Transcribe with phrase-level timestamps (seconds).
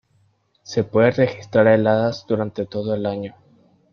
[0.63, 3.35] Se pueden registrar heladas durante todo el año.